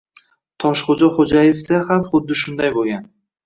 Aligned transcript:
Toshxoʻja 0.65 1.11
Xoʻjayevda 1.19 1.79
ham 1.93 2.11
xuddi 2.11 2.41
shunday 2.43 2.77
boʻlgan. 2.83 3.11